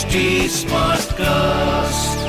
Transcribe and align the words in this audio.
HD 0.00 0.20
Smartcast. 0.48 2.20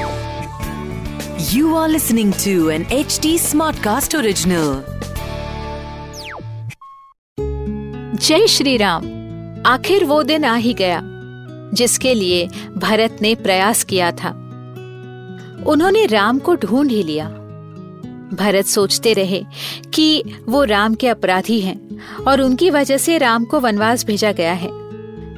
You 1.53 1.75
are 1.75 1.87
listening 1.87 2.31
to 2.33 2.69
an 2.69 2.83
HD 2.85 3.29
Smartcast 3.43 4.15
original. 4.19 4.71
जय 8.17 8.47
श्री 8.47 8.75
राम 8.77 9.05
आखिर 9.65 10.05
वो 10.05 10.23
दिन 10.23 10.45
आ 10.45 10.55
ही 10.55 10.73
गया, 10.73 10.99
जिसके 11.73 12.13
लिए 12.13 12.47
भरत 12.77 13.17
ने 13.21 13.33
प्रयास 13.35 13.83
किया 13.83 14.11
था 14.11 14.29
उन्होंने 15.67 16.05
राम 16.05 16.39
को 16.39 16.55
ढूंढ 16.55 16.91
ही 16.91 17.03
लिया 17.03 17.29
भरत 18.33 18.65
सोचते 18.65 19.13
रहे 19.13 19.43
कि 19.93 20.23
वो 20.49 20.63
राम 20.63 20.95
के 20.95 21.07
अपराधी 21.07 21.59
हैं 21.61 21.79
और 22.27 22.41
उनकी 22.41 22.69
वजह 22.69 22.97
से 22.97 23.17
राम 23.17 23.45
को 23.45 23.59
वनवास 23.59 24.05
भेजा 24.05 24.31
गया 24.31 24.53
है 24.53 24.80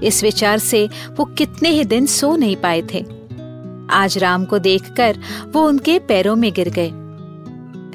इस 0.04 0.24
विचार 0.24 0.58
से 0.58 0.90
वो 1.18 1.26
कितने 1.26 1.70
ही 1.70 1.84
दिन 1.84 2.06
सो 2.06 2.36
नहीं 2.36 2.56
पाए 2.56 2.82
थे। 2.82 3.06
आज 3.90 4.18
राम 4.18 4.46
को 4.46 4.60
देखकर 4.60 5.20
वो 5.48 5.68
उनके 5.68 6.00
पैरों 6.00 6.36
में 6.36 6.54
गिर 6.54 6.70
गए। 6.70 6.92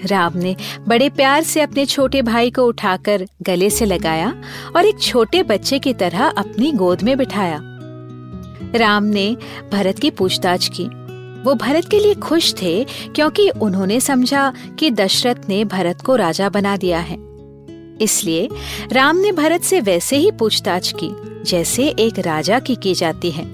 राम 0.06 0.32
ने 0.36 0.56
बड़े 0.88 1.08
प्यार 1.08 1.42
से 1.42 1.60
अपने 1.60 1.86
छोटे 1.86 2.22
भाई 2.22 2.50
को 2.50 2.62
उठाकर 2.62 3.26
गले 3.42 3.70
से 3.70 3.84
लगाया 3.84 4.42
और 4.76 4.84
एक 4.84 5.00
छोटे 5.00 5.42
बच्चे 5.42 5.78
की 5.78 5.92
तरह 5.92 6.24
अपनी 6.24 6.72
गोद 6.72 7.02
में 7.02 7.18
बिठाया। 7.18 7.60
राम 8.74 9.04
ने 9.04 9.36
भरत 9.72 9.98
की 9.98 10.10
पूछताछ 10.10 10.68
की। 10.68 10.84
वो 11.42 11.54
भरत 11.54 11.88
के 11.90 11.98
लिए 11.98 12.14
खुश 12.14 12.54
थे 12.62 12.84
क्योंकि 13.14 13.50
उन्होंने 13.50 14.00
समझा 14.00 14.52
कि 14.78 14.90
दशरथ 14.90 15.48
ने 15.48 15.64
भरत 15.64 16.00
को 16.00 16.16
राजा 16.16 16.48
बना 16.48 16.76
दिया 16.76 16.98
है। 16.98 17.27
इसलिए 18.00 18.48
राम 18.92 19.16
ने 19.16 19.32
भरत 19.32 19.62
से 19.62 19.80
वैसे 19.80 20.16
ही 20.16 20.30
पूछताछ 20.30 20.92
की, 21.02 21.10
जैसे 21.50 21.88
एक 21.88 22.18
राजा 22.18 22.58
की 22.58 22.74
की 22.74 22.94
जाती 22.94 23.30
है। 23.30 23.44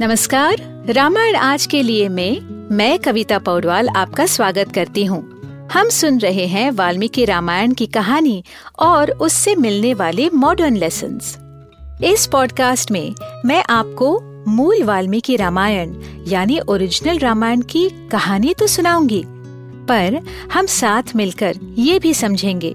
नमस्कार, 0.00 0.56
रामायण 0.88 1.36
आज 1.36 1.66
के 1.66 1.82
लिए 1.82 2.08
में 2.08 2.40
मैं 2.76 2.98
कविता 2.98 3.38
पौडवाल 3.38 3.88
आपका 3.88 4.26
स्वागत 4.26 4.72
करती 4.74 5.04
हूँ। 5.04 5.68
हम 5.72 5.88
सुन 5.88 6.18
रहे 6.18 6.46
हैं 6.46 6.70
वाल्मीकि 6.70 7.24
रामायण 7.24 7.72
की 7.72 7.86
कहानी 7.86 8.44
और 8.78 9.10
उससे 9.10 9.54
मिलने 9.54 9.94
वाले 9.94 10.30
मॉडर्न 10.34 10.76
लेसन 10.76 11.18
इस 12.04 12.26
पॉडकास्ट 12.26 12.90
में 12.90 13.14
मैं 13.44 13.64
आपको 13.70 14.20
मूल 14.48 14.82
वाल्मीकि 14.82 15.36
रामायण, 15.36 15.94
यानी 16.26 16.58
ओरिजिनल 16.68 17.18
रामायण 17.18 17.60
की 17.60 17.88
कहानी 18.12 18.54
तो 18.54 18.66
सुनाऊँगी, 18.66 19.22
पर 19.88 20.20
हम 20.52 20.66
साथ 20.66 21.02
मिलकर 21.16 21.56
ये 21.78 21.98
भी 21.98 22.14
समझेंगे 22.14 22.74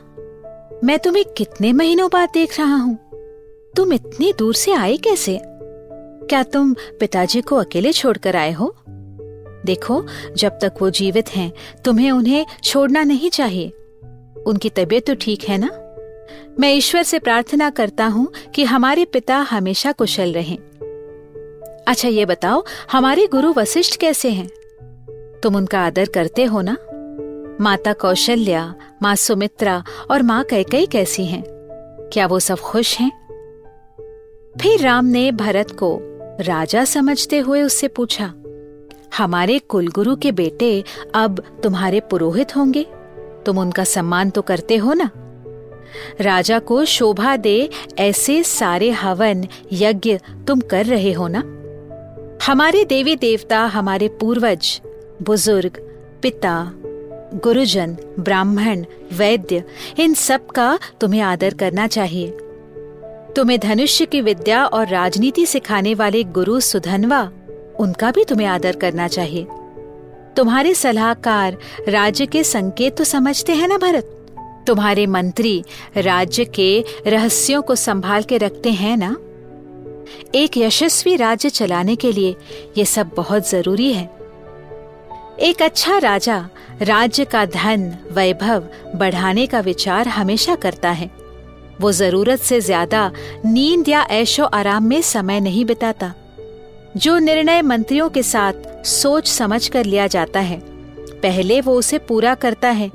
मैं 0.83 0.99
तुम्हें 0.99 1.25
कितने 1.25 1.73
महीनों 1.73 2.09
बाद 2.13 2.29
देख 2.33 2.59
रहा 2.59 2.75
हूँ? 2.75 2.97
तुम 3.75 3.93
इतनी 3.93 4.33
दूर 4.39 4.53
से 4.53 4.71
आए 4.71 4.97
कैसे? 4.97 5.39
क्या 6.29 6.43
तुम 6.43 6.73
पिताजी 6.73 7.41
को 7.41 7.55
अकेले 7.55 7.91
छोड़कर 7.91 8.35
आए 8.35 8.51
हो? 8.51 8.75
देखो, 9.65 10.05
जब 10.37 10.49
तक 10.49 10.73
वो 10.81 10.89
जीवित 10.89 11.29
हैं, 11.29 11.53
तुम्हें 11.85 12.11
उन्हें 12.11 12.45
छोड़ना 12.63 13.03
नहीं 13.03 13.29
चाहिए। 13.29 13.69
उनकी 14.45 14.69
तबीयत 14.69 15.07
तो 15.07 15.15
ठीक 15.15 15.43
है 15.43 15.57
ना? 15.57 15.69
मैं 16.59 16.73
ईश्वर 16.73 17.03
से 17.03 17.19
प्रार्थना 17.19 17.69
करता 17.69 18.05
हूँ 18.05 18.31
कि 18.55 18.63
हमारे 18.63 19.05
पिता 19.05 19.37
हमेशा 19.37 19.91
कुशल 19.91 20.33
रहें। 20.33 20.57
अच्छा 21.87 22.07
ये 22.07 22.25
बताओ, 22.25 22.63
हमारे 22.91 23.27
गुरु 23.27 23.53
वशिष्ठ 23.53 23.99
कैसे 23.99 24.29
हैं? 24.29 24.49
तुम 25.43 25.55
उनका 25.55 25.81
आदर 25.81 26.05
करते 26.05 26.43
हो 26.43 26.61
ना? 26.61 26.77
माता 27.59 27.93
कौशल्या, 27.93 28.75
माँ 29.01 29.15
सुमित्रा 29.15 29.83
और 30.11 30.21
माँ 30.21 30.43
कैकई 30.43 30.85
कैसी 30.85 31.25
हैं? 31.25 31.43
क्या 32.13 32.27
वो 32.27 32.39
सब 32.39 32.59
खुश 32.59 32.99
हैं? 32.99 33.11
फिर 34.61 34.81
राम 34.81 35.05
ने 35.05 35.31
भरत 35.31 35.71
को 35.71 35.99
राजा 36.41 36.83
समझते 36.85 37.39
हुए 37.39 37.61
उससे 37.61 37.87
पूछा, 37.87 38.33
हमारे 39.17 39.59
कुलगुरु 39.59 40.15
के 40.15 40.31
बेटे 40.31 40.83
अब 41.15 41.43
तुम्हारे 41.63 41.99
पुरोहित 41.99 42.55
होंगे? 42.55 42.85
तुम 43.45 43.57
उनका 43.57 43.83
सम्मान 43.83 44.29
तो 44.29 44.41
करते 44.41 44.77
हो 44.77 44.93
ना? 44.93 45.09
राजा 46.21 46.59
को 46.59 46.85
शोभा 46.85 47.35
दे, 47.37 47.69
ऐसे 47.99 48.43
सारे 48.43 48.89
हवन 48.91 49.47
यज्ञ 49.71 50.19
तुम 50.47 50.59
कर 50.61 50.85
रहे 50.85 51.13
हो 51.13 51.27
ना? 51.27 51.43
हमारे 52.45 52.85
देवी 52.85 53.15
देवता, 53.15 53.59
हमारे 53.59 54.07
पूर्वज, 54.07 54.81
बुज़ुर्ग, 55.21 55.77
पिता 56.21 56.73
गुरुजन, 57.33 57.97
ब्राह्मण, 58.19 58.85
वैद्य, 59.13 59.63
इन 59.99 60.13
सब 60.13 60.47
का 60.47 60.79
तुम्हें 61.01 61.21
आदर 61.21 61.53
करना 61.53 61.87
चाहिए। 61.87 62.27
तुम्हें 63.35 63.59
धनुष्य 63.59 64.05
की 64.05 64.21
विद्या 64.21 64.65
और 64.65 64.87
राजनीति 64.87 65.45
सिखाने 65.45 65.93
वाले 65.93 66.23
गुरु 66.23 66.59
सुधनवा, 66.59 67.31
उनका 67.79 68.11
भी 68.11 68.23
तुम्हें 68.23 68.47
आदर 68.47 68.75
करना 68.75 69.07
चाहिए। 69.07 69.47
तुम्हारे 70.37 70.73
सलाहकार 70.73 71.57
राज्य 71.89 72.25
के 72.25 72.43
संकेत 72.43 72.97
तो 72.97 73.03
समझते 73.03 73.53
हैं 73.53 73.67
ना 73.67 73.77
भरत? 73.77 74.17
तुम्हारे 74.67 75.07
मंत्री 75.07 75.63
राज्य 75.97 76.45
के 76.45 76.83
रहस्यों 77.07 77.61
को 77.61 77.75
संभाल 77.75 78.23
के 78.23 78.37
रखते 78.37 78.69
हैं 78.69 78.97
ना? 78.97 79.17
एक 80.35 80.57
यशस्वी 80.57 81.15
राज्य 81.15 81.49
चलाने 81.49 81.95
के 81.95 82.11
लिए 82.11 82.35
ये 82.77 82.85
सब 82.85 83.11
बहुत 83.15 83.49
ज़रूरी 83.49 83.93
है। 83.93 84.21
एक 85.39 85.61
अच्छा 85.61 85.97
राजा 85.97 86.49
राज्य 86.81 87.23
का 87.25 87.45
धन, 87.45 87.83
वैभव 88.11 88.63
बढ़ाने 88.95 89.45
का 89.47 89.59
विचार 89.59 90.07
हमेशा 90.07 90.55
करता 90.55 90.89
है। 90.89 91.09
वो 91.81 91.91
ज़रूरत 91.91 92.39
से 92.39 92.59
ज़्यादा 92.61 93.11
नींद 93.45 93.89
या 93.89 94.01
ऐशो 94.11 94.45
आराम 94.45 94.83
में 94.83 95.01
समय 95.01 95.39
नहीं 95.39 95.65
बिताता। 95.65 96.13
जो 96.97 97.17
निर्णय 97.19 97.61
मंत्रियों 97.61 98.09
के 98.09 98.23
साथ 98.23 98.85
सोच 98.85 99.27
समझ 99.27 99.67
कर 99.67 99.85
लिया 99.85 100.07
जाता 100.07 100.39
है, 100.39 100.59
पहले 101.21 101.61
वो 101.61 101.75
उसे 101.75 101.97
पूरा 101.97 102.35
करता 102.35 102.69
है, 102.69 102.89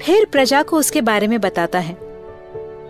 फिर 0.00 0.24
प्रजा 0.24 0.62
को 0.62 0.78
उसके 0.78 1.00
बारे 1.00 1.26
में 1.26 1.40
बताता 1.40 1.78
है। 1.78 1.96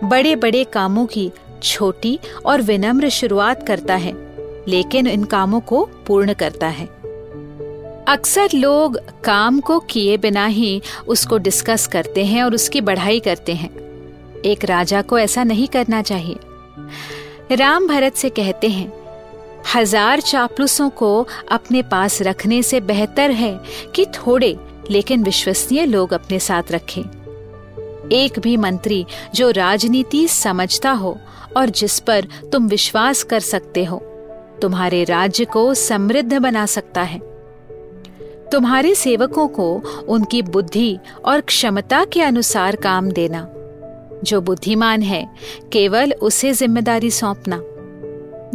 बड़े 0.03 0.35
बड़े 0.35 0.63
कामों 0.63 1.05
की 1.05 1.31
छोटी 1.63 2.19
और 2.45 2.61
विनम्र 2.61 3.09
शुरुआत 3.09 3.67
करता 3.67 3.95
है, 3.95 4.13
लेकिन 4.67 5.07
इन 5.07 5.23
कामों 5.23 5.59
को 5.61 5.85
पूर्ण 6.07 6.33
करता 6.33 6.67
है। 6.67 7.02
अक्सर 8.13 8.49
लोग 8.53 8.97
काम 9.23 9.59
को 9.59 9.79
किए 9.79 10.17
बिना 10.17 10.45
ही 10.45 10.81
उसको 11.07 11.37
डिस्कस 11.37 11.85
करते 11.87 12.25
हैं 12.25 12.43
और 12.43 12.55
उसकी 12.55 12.81
बढ़ाई 12.81 13.19
करते 13.19 13.53
हैं। 13.53 13.69
एक 14.41 14.65
राजा 14.65 15.01
को 15.01 15.19
ऐसा 15.19 15.43
नहीं 15.43 15.67
करना 15.67 16.01
चाहिए। 16.01 17.55
राम 17.55 17.87
भरत 17.87 18.15
से 18.15 18.29
कहते 18.29 18.69
हैं, 18.69 18.91
हज़ार 19.75 20.21
चापलूसों 20.21 20.89
को 20.89 21.27
अपने 21.51 21.81
पास 21.81 22.21
रखने 22.21 22.61
से 22.63 22.81
बेहतर 22.81 23.31
है 23.31 23.59
कि 23.95 24.05
थोड़े, 24.05 24.55
लेकिन 24.91 25.23
विश्वसनीय 25.23 25.85
लोग 25.85 26.13
अपने 26.13 26.39
साथ 26.39 26.71
रखें। 26.71 27.03
एक 28.11 28.39
भी 28.39 28.57
मंत्री 28.57 29.05
जो 29.35 29.51
राजनीति 29.51 30.27
समझता 30.27 30.91
हो 30.91 31.17
और 31.57 31.69
जिस 31.71 31.99
पर 31.99 32.27
तुम 32.51 32.67
विश्वास 32.67 33.23
कर 33.23 33.39
सकते 33.39 33.83
हो, 33.83 33.97
तुम्हारे 34.61 35.03
राज्य 35.03 35.45
को 35.45 35.73
समृद्ध 35.73 36.33
बना 36.33 36.65
सकता 36.65 37.01
है। 37.01 37.32
तुम्हारे 38.53 38.95
सेवकों 38.95 39.47
को 39.47 39.83
उनकी 40.07 40.41
बुद्धि 40.41 40.97
और 41.25 41.41
क्षमता 41.41 42.05
के 42.05 42.21
अनुसार 42.21 42.75
काम 42.75 43.11
देना। 43.11 43.47
जो 44.23 44.41
बुद्धिमान 44.41 45.01
है, 45.01 45.29
केवल 45.71 46.13
उसे 46.13 46.51
ज़िम्मेदारी 46.53 47.11
सौंपना। 47.11 47.59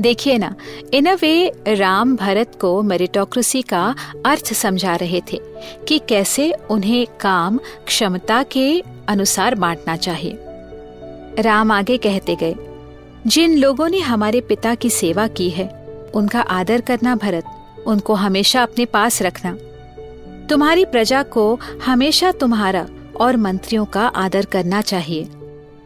देखिए 0.02 0.38
ना, 0.38 0.54
इन 0.94 1.06
अ 1.06 1.14
वे 1.14 1.52
राम 1.68 2.16
भरत 2.16 2.58
को 2.60 2.82
मेरिटोक्रेसी 2.82 3.62
का 3.62 3.94
अर्थ 4.26 4.52
समझा 4.52 4.96
रहे 4.96 5.22
थे 5.32 5.40
कि 5.88 5.98
कैसे 5.98 6.52
उन्हें 6.70 7.06
काम 7.20 7.58
क्षमता 7.86 8.42
के 8.42 8.82
अनुसार 9.08 9.54
बांटना 9.54 9.96
चाहिए। 9.96 10.38
राम 11.42 11.72
आगे 11.72 11.96
कहते 11.96 12.36
गए, 12.36 12.54
जिन 13.26 13.58
लोगों 13.58 13.88
ने 13.88 13.98
हमारे 13.98 14.40
पिता 14.40 14.74
की 14.74 14.90
सेवा 14.90 15.26
की 15.28 15.50
है, 15.50 15.68
उनका 16.14 16.40
आदर 16.40 16.80
करना 16.80 17.16
भरत, 17.16 17.44
उनको 17.86 18.14
हमेशा 18.14 18.62
अपने 18.62 18.84
पास 18.84 19.22
रखना। 19.22 19.56
तुम्हारी 20.50 20.84
प्रजा 20.84 21.22
को 21.22 21.60
हमेशा 21.84 22.32
तुम्हारा 22.32 22.86
और 23.20 23.36
मंत्रियों 23.36 23.84
का 23.84 24.06
आदर 24.06 24.44
करना 24.44 24.80
चाहिए। 24.80 25.28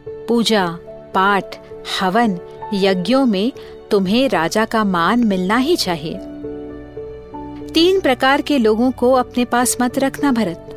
पूजा, 0.09 0.79
पाठ, 1.14 1.56
हवन, 2.00 2.38
यज्ञों 2.75 3.26
में 3.26 3.53
तुम्हें 3.91 4.29
राजा 4.29 4.64
का 4.64 4.85
मान 4.85 5.25
मिलना 5.25 5.56
ही 5.56 5.76
चाहिए। 5.76 6.19
तीन 7.69 8.00
प्रकार 8.00 8.43
के 8.43 8.59
लोगों 8.59 8.91
को 8.91 9.12
अपने 9.12 9.44
पास 9.44 9.76
मत 9.81 9.99
रखना 9.99 10.32
भरत। 10.32 10.69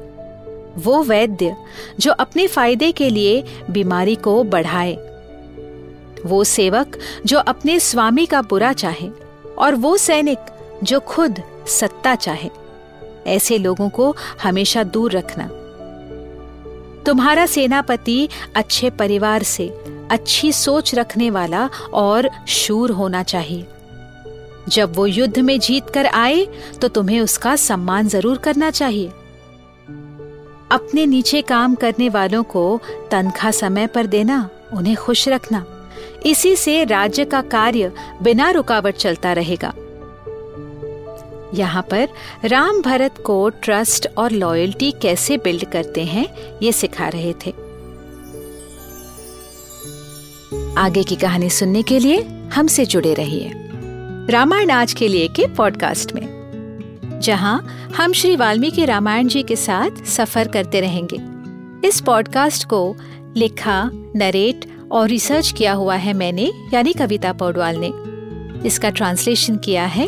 वो 0.78 1.04
वैद्य 1.04 1.56
जो 2.00 2.12
अपने 2.12 2.48
फ़ायदे 2.48 2.92
के 2.92 3.10
लिए 3.10 3.44
बीमारी 3.70 4.16
को 4.16 4.44
बढ़ाए। 4.44 4.98
वो 6.26 6.44
सेवक 6.44 6.98
जो 7.26 7.40
अपने 7.40 7.80
स्वामी 7.80 8.26
का 8.26 8.42
बुरा 8.42 8.74
चाहे 8.74 9.10
और 9.58 9.76
वो 9.76 9.98
सैनिक 9.98 10.40
जो 10.84 11.00
खुद 11.00 11.42
सत्ता 11.68 12.16
चाहे। 12.16 12.65
ऐसे 13.28 13.58
लोगों 13.58 13.90
को 13.90 14.16
हमेशा 14.44 14.84
दूर 14.84 15.12
रखना। 15.12 15.48
तुम्हारा 17.06 17.46
सेनापति 17.46 18.28
अच्छे 18.56 18.90
परिवार 18.90 19.44
से, 19.44 19.68
अच्छी 20.12 20.52
सोच 20.52 20.94
रखने 20.96 21.30
वाला 21.30 21.70
और 21.94 22.30
शूर 22.48 22.92
होना 22.92 23.24
चाहिए। 23.24 23.66
जब 24.70 24.96
वो 24.96 25.06
युद्ध 25.06 25.40
में 25.40 25.60
जीत 25.60 25.90
कर 25.90 26.06
आए 26.06 26.46
तो 26.82 26.88
तुम्हें 26.88 27.20
उसका 27.22 27.56
सम्मान 27.56 28.08
ज़रूर 28.08 28.38
करना 28.38 28.70
चाहिए। 28.72 29.08
अपने 30.72 31.06
नीचे 31.06 31.42
काम 31.42 31.76
करने 31.76 32.10
वालों 32.10 32.44
को 32.44 32.80
तनख्वाह 33.12 33.52
समय 33.52 33.88
पर 33.88 34.06
देना, 34.06 34.50
उन्हें 34.74 34.96
खुश 34.96 35.28
रखना। 35.30 35.66
इसी 36.26 36.56
से 36.56 36.84
राज्य 36.84 37.26
का 37.26 37.42
कार्य 37.42 37.92
बिना 38.22 38.50
रुकावट 38.52 38.96
चलता 38.96 39.34
रहेगा। 39.34 39.74
यहाँ 41.54 41.82
पर 41.92 42.08
राम 42.46 42.82
भरत 42.82 43.18
को 43.26 43.50
ट्रस्ट 43.50 44.08
और 44.18 44.32
लॉयल्टी 44.32 44.92
कैसे 44.92 45.38
बिल्ड 45.38 45.66
करते 45.66 46.04
हैं, 46.04 46.28
ये 46.64 46.72
सिखा 46.72 47.08
रहे 47.08 47.34
थे। 47.46 47.54
आगे 50.78 51.04
की 51.04 51.16
कहानी 51.16 51.50
सुनने 51.50 51.82
के 51.84 52.00
लिए 52.00 52.22
हमसे 52.54 52.86
जुड़े 52.86 53.14
रहिए 53.14 53.52
रामायण 54.30 54.70
आज 54.70 54.94
के 54.94 55.08
लिए 55.08 55.28
के 55.28 55.48
पॉडकास्ट 55.48 56.14
में, 56.14 57.20
जहाँ 57.24 57.58
हम 57.96 58.14
श्री 58.14 58.36
वाल्मीकि 58.36 58.86
रामायण 58.86 59.28
जी 59.28 59.44
के 59.44 59.56
साथ 59.56 60.04
सफ़र 60.06 60.48
करते 60.48 60.80
रहेंगे। 60.82 61.18
इस 61.88 62.00
पॉडकास्ट 62.02 62.68
को 62.68 62.96
लिखा 63.38 63.90
नरेट 64.16 64.66
और 64.92 65.08
रिसर्च 65.08 65.52
किया 65.52 65.74
हुआ 65.74 65.96
है 65.96 66.14
मैंने, 66.14 66.52
यानी 66.74 66.94
कविता 66.94 67.34
पौडवाल 67.34 67.78
ने। 67.80 67.92
इसका 68.68 68.90
ट्रांसलेशन 68.90 69.58
किया 69.58 69.86
है 69.86 70.08